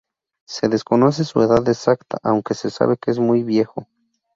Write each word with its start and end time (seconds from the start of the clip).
Se 0.47 0.67
desconoce 0.67 1.23
su 1.25 1.43
edad 1.43 1.69
exacta 1.69 2.17
aunque 2.23 2.55
se 2.55 2.71
sabe 2.71 2.97
que 2.97 3.11
es 3.11 3.19
muy 3.19 3.43
viejo. 3.43 3.87